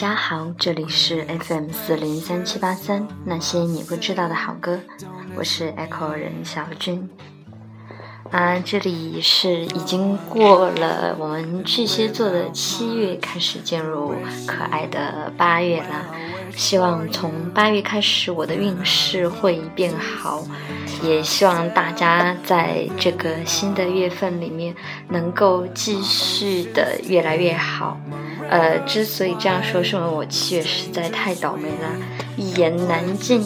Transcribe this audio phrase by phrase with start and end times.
[0.00, 4.78] 大家好，这里是 FM 四零三七八三，那些你不知道的好歌，
[5.34, 7.10] 我是 Echo 人小军。
[8.30, 14.14] 啊，这里是已经过了我们巨蟹座的七月，开始进入
[14.46, 16.06] 可爱的八月了。
[16.54, 20.46] 希望从八月开始，我的运势会变好，
[21.02, 24.72] 也希望大家在这个新的月份里面
[25.08, 28.00] 能够继续的越来越好。
[28.48, 31.96] 呃，之所以这样说，是因为我七月实在太倒霉了，
[32.36, 33.42] 一言难尽。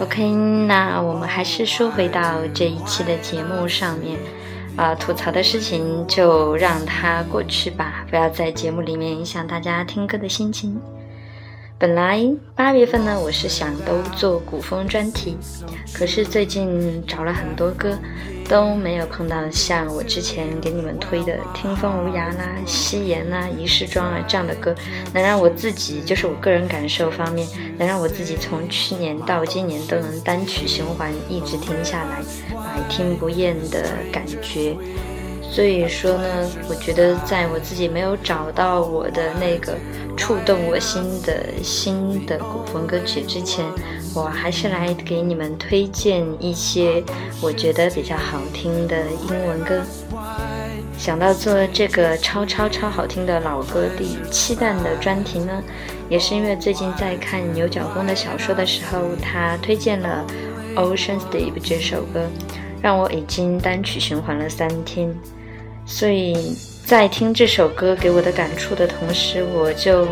[0.00, 0.30] OK，
[0.66, 4.18] 那我们还是说回到这一期的节目上面，
[4.76, 10.80] 啊，吐槽的事情就让它过去吧，不要在节目里面影响大家听歌的心情。
[11.78, 12.24] 本来
[12.54, 15.36] 八月份呢，我是想都做古风专题，
[15.92, 17.98] 可是最近找了很多歌，
[18.52, 24.74] 都没有碰到像我之前给你们推的《听风无涯》啦、《夕颜》啦、《遗失妆》啊这样的歌，
[25.14, 32.22] 能让我自己就是我个人感受方面，能让我自己从去年到今年都能单曲循环一直听下来，
[32.54, 34.76] 百听不厌的感觉。
[35.52, 39.76] 所以说呢，我觉得在我自己没有找到我的那个
[40.16, 43.62] 触动我心的新的古风歌曲之前，
[44.14, 47.04] 我还是来给你们推荐一些
[47.42, 48.96] 我觉得比较好听的
[49.28, 49.82] 英文歌。
[50.96, 55.62] 想到做这个超超超好听的老歌第七弹的专题呢，
[56.08, 60.24] 也是因为最近在看牛角弓的小说的时候，他推荐了
[60.80, 62.26] 《Ocean's Deep》这首歌，
[62.80, 65.14] 让我已经单曲循环了三天。
[65.84, 70.08] 所以在听这首歌给我的感触的同时，我就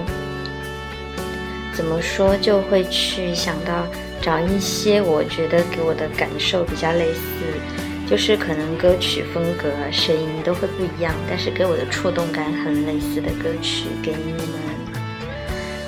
[1.75, 3.87] 怎么说就会去想到
[4.21, 7.21] 找一些我觉得给我的感受比较类似，
[8.09, 14.43] 就是可能歌曲风格、声音都会不一样，但是给我的触动感很类似的歌曲给你们。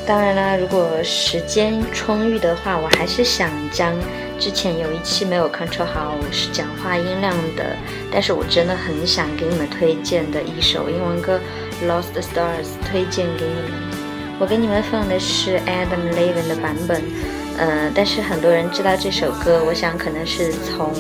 [0.07, 3.95] 当然啦，如果时间充裕的话，我还是想将。
[4.43, 7.77] 之前有一期没有 control 好是讲话音量的，
[8.11, 11.39] 但是我真的很想给你们推荐的一首英文歌
[11.87, 13.71] 《Lost Stars》推荐给你们。
[14.41, 17.01] 我给你们放的是 Adam Levine 的版本，
[17.57, 20.93] 嗯，但是很多人知道这首歌，我想可能是从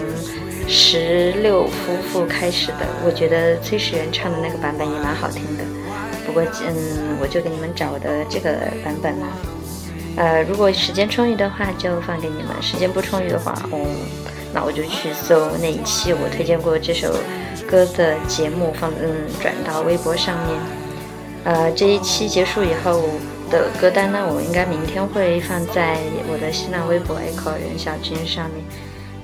[0.68, 2.86] 十六夫妇开始的。
[3.04, 5.64] 我觉得崔始源唱的那个版本也蛮好听的，
[6.24, 8.52] 不过嗯，我就给你们找的这个
[8.84, 9.26] 版本了。
[10.16, 13.86] 呃，如果时间充裕的话，就放给你们；时间不充裕的话，嗯，
[14.52, 17.10] 那我就去搜那一期我推荐过这首
[17.66, 20.58] 歌的节目，放嗯转到微博上面。
[21.44, 23.02] 呃，这一期结束以后
[23.50, 25.98] 的歌单呢，我应该明天会放在
[26.30, 28.62] 我的新浪微博 Echo 任小军上面。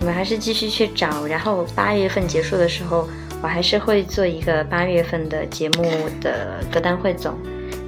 [0.00, 3.06] 你们还是继续去找，然后八月份结束的时候，
[3.42, 5.84] 我还是会做一个八月份的节目
[6.20, 7.36] 的歌单汇总。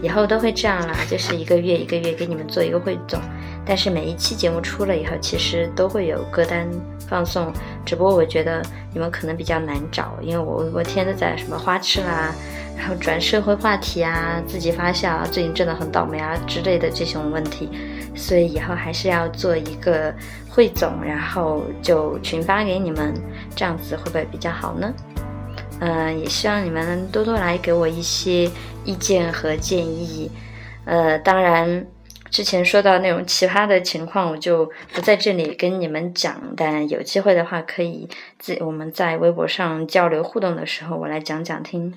[0.02, 3.20] 以后都会这样啦，就是一个月一个月给你们做一个汇总，
[3.64, 6.68] 但是每一期节目出了以后，其实都会有歌单
[7.08, 7.52] 放送，
[7.84, 8.62] 只不过我觉得
[8.92, 12.32] 你们可能比较难找，因为我我天天在什么花痴啦，
[12.78, 17.68] 然后转社会话题啊，自己发笑，最近真的很倒霉啊之类的这种问题，
[18.14, 20.14] 所以以后还是要做一个
[20.48, 23.12] 汇总，然后就群发给你们，
[23.54, 24.92] 这样子会不会比较好呢？
[25.82, 28.50] 嗯，也希望你们多多来给我一些
[28.90, 30.28] 意见和建议。
[30.84, 31.86] 呃，当然，
[32.28, 36.42] 之前说到那种奇葩的情况，我就不在这里跟你们讲。
[36.56, 38.08] 但有机会的话，可以
[38.38, 41.94] 自我们在微博上交流互动的时候，我来讲讲听。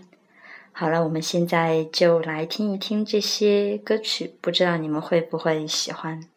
[0.72, 6.33] 好了，我们现在就来听一听这些歌曲，不知道你们会不会喜欢。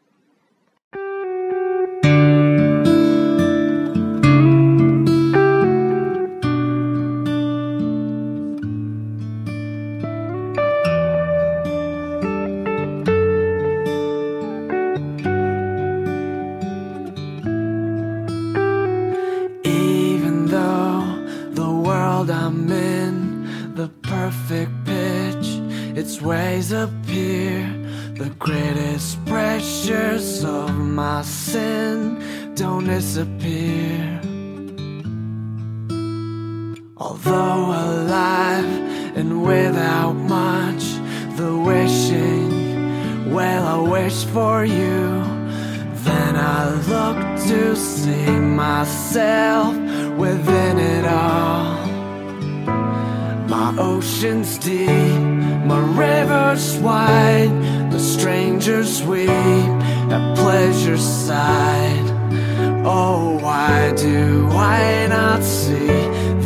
[63.66, 65.86] Why do I not see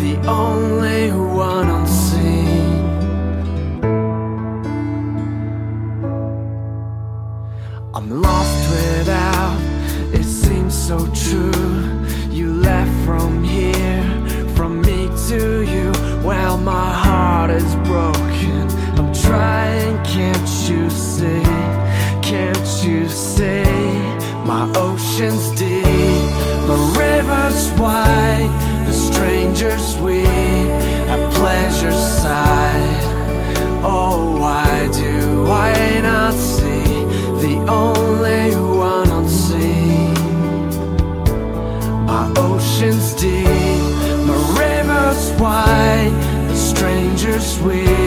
[0.03, 1.00] the only
[47.61, 48.00] with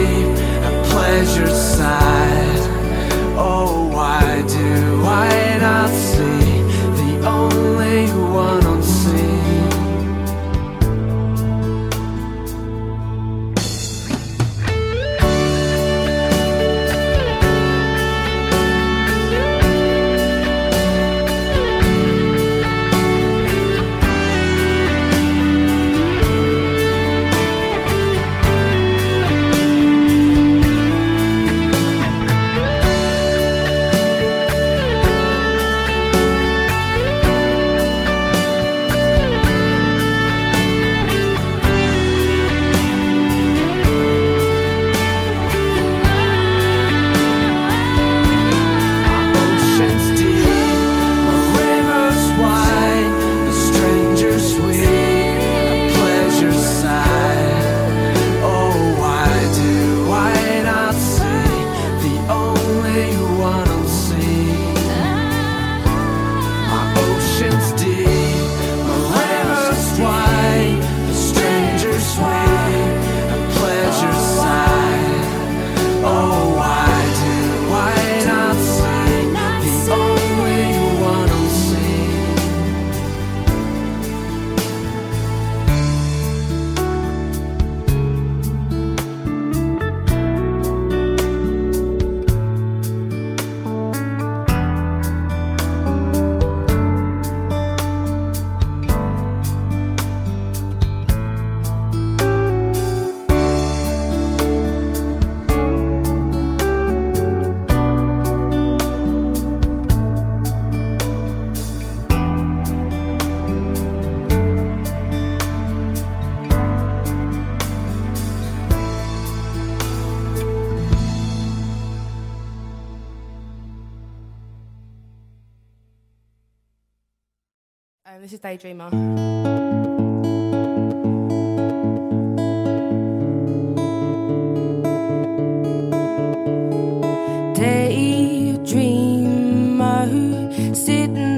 [128.44, 128.90] Daydreamer.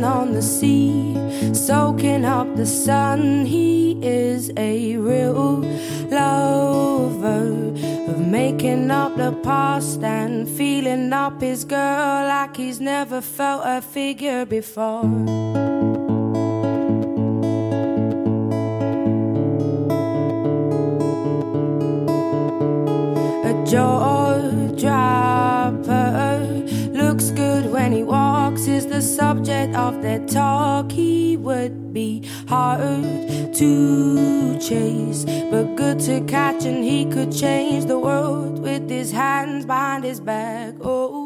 [0.02, 1.14] on the sea,
[1.52, 3.44] soaking up the sun.
[3.44, 5.60] He is a real
[6.10, 7.48] lover
[8.10, 13.80] of making up the past and feeling up his girl like he's never felt a
[13.82, 15.95] figure before.
[23.66, 24.92] Jawdropper
[26.92, 30.92] looks good when he walks, is the subject of their talk.
[30.92, 33.02] He would be hard
[33.54, 39.66] to chase, but good to catch, and he could change the world with his hands
[39.66, 40.74] behind his back.
[40.80, 41.25] Oh.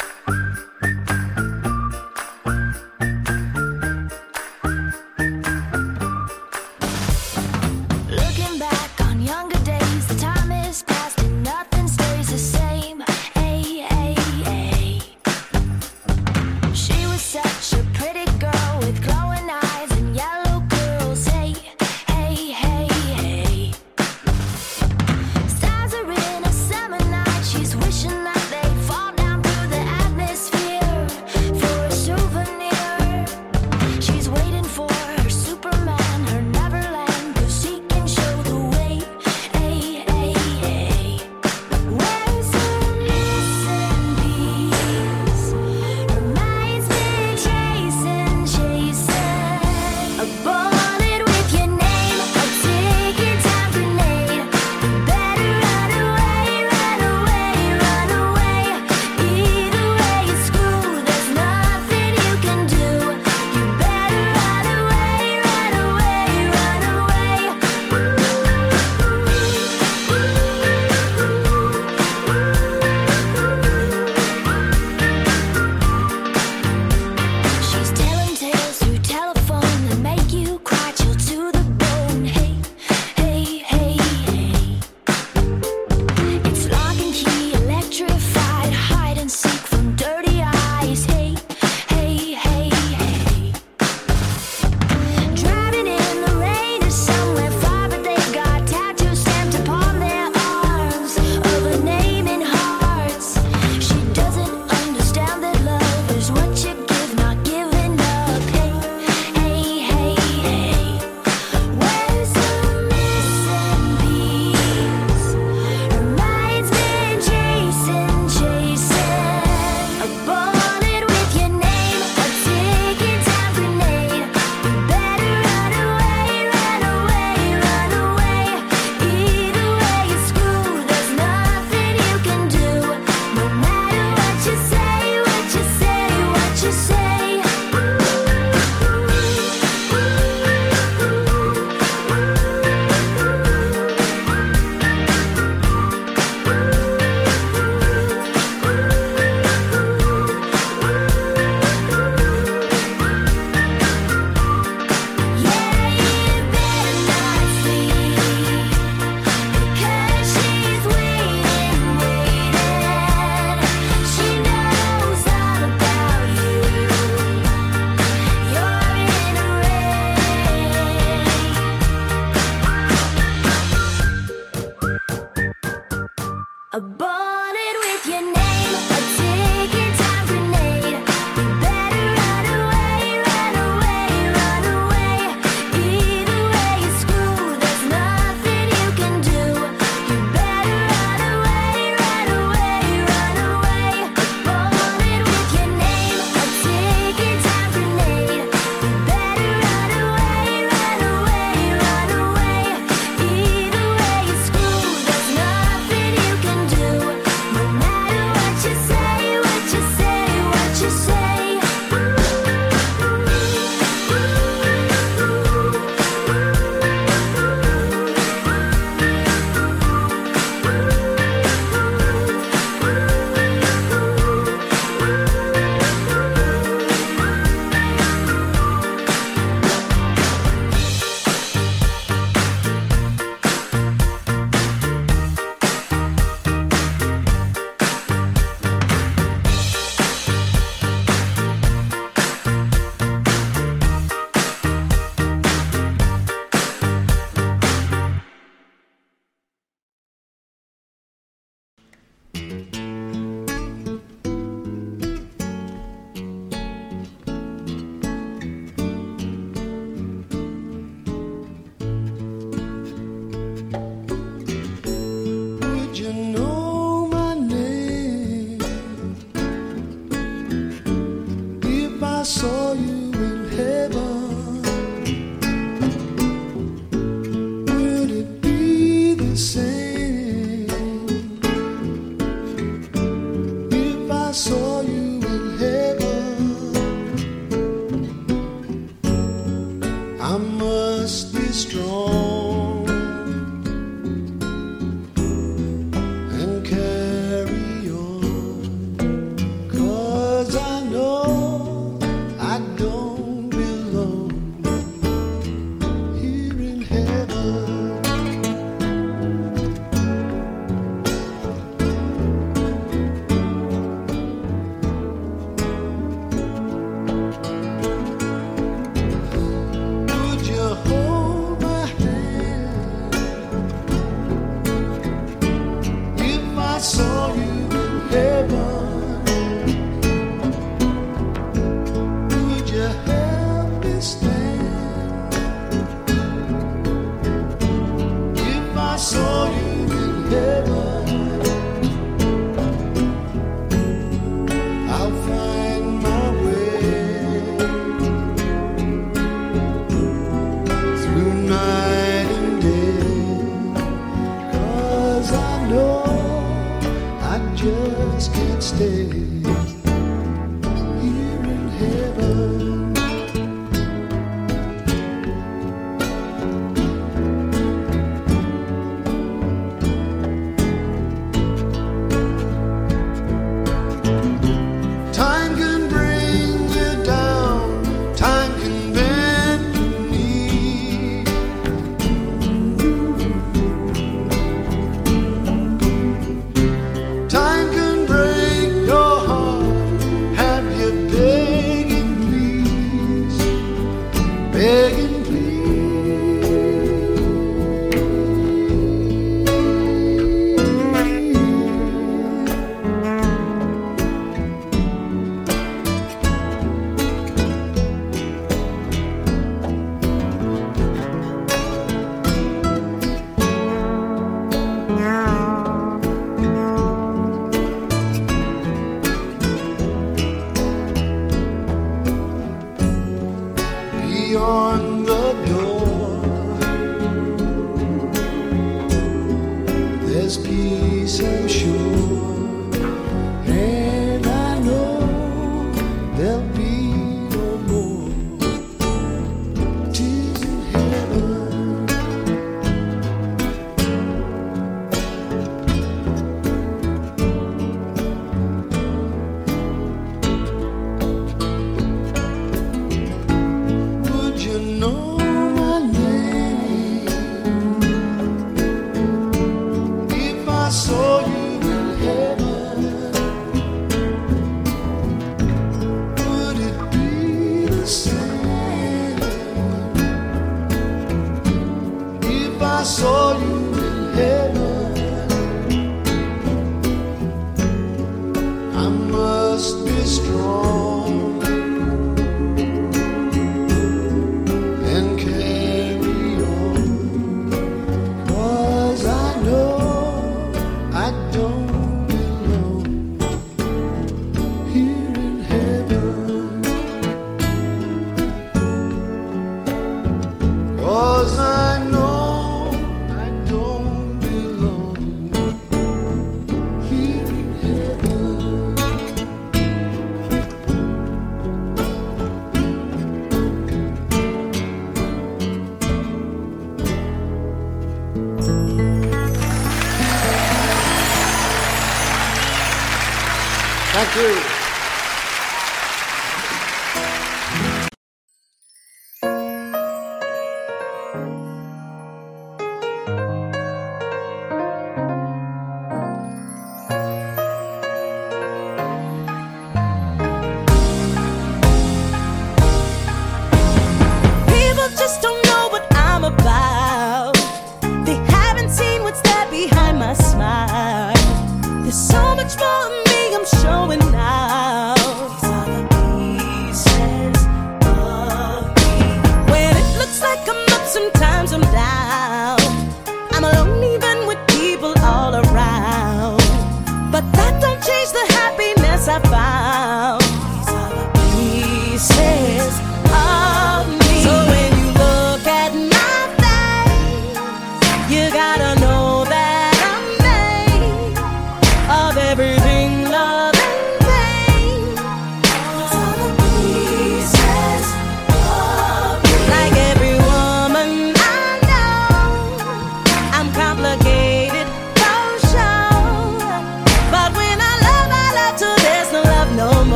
[472.81, 474.60] I saw you in heaven?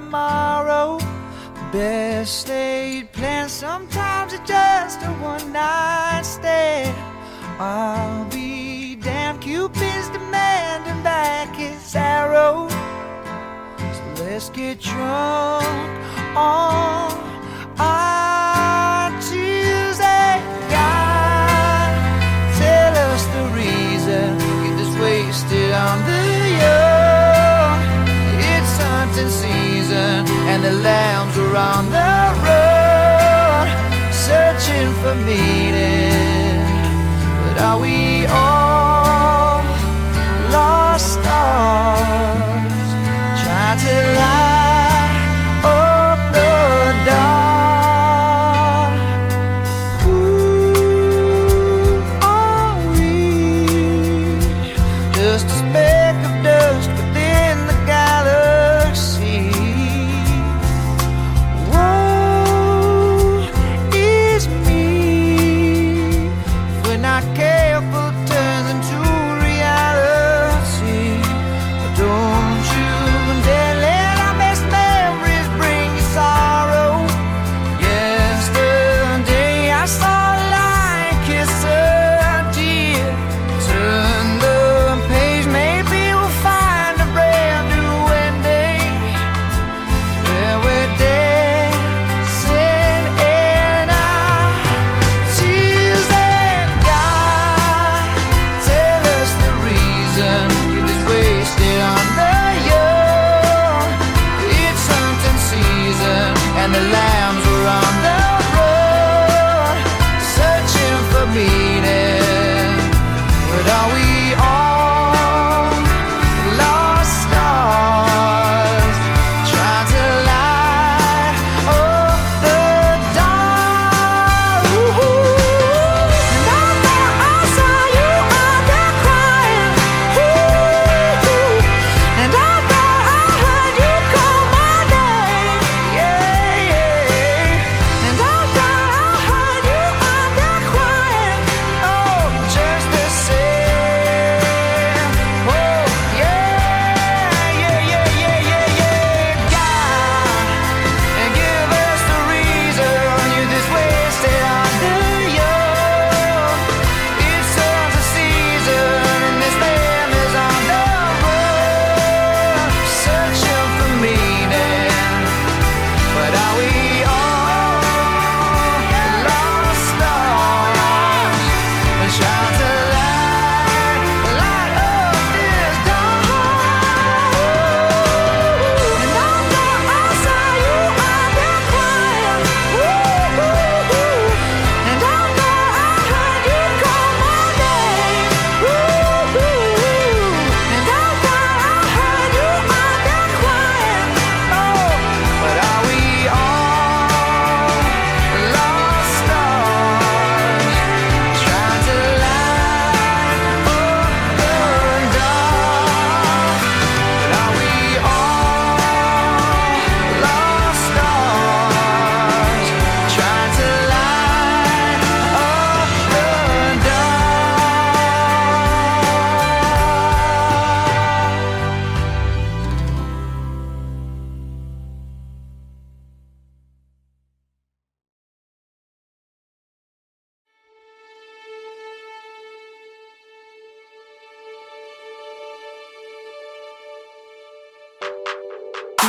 [0.00, 0.98] tomorrow.
[1.72, 6.96] Best laid plans, sometimes it's just a one night stand.
[7.60, 12.68] I'll be damned, Cupid's demanding back his arrow.
[13.96, 15.90] So let's get drunk
[16.36, 17.10] on.
[17.78, 18.19] I
[31.60, 33.68] on the road
[34.12, 35.99] searching for meaning.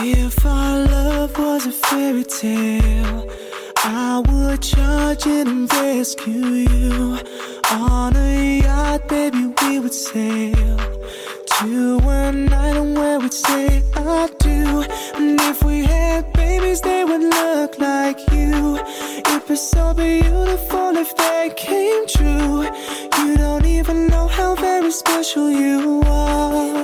[0.03, 3.29] If our love was a fairy tale,
[3.77, 7.19] I would charge in and rescue you.
[7.71, 10.77] On a yacht, baby, we would sail
[11.59, 14.83] to an island where we'd say I do.
[15.15, 18.77] And if we had babies, they would look like you.
[18.77, 22.63] It'd be so beautiful if that came true.
[23.19, 26.80] You don't even know how very special you are.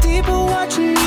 [0.00, 1.01] deeper watching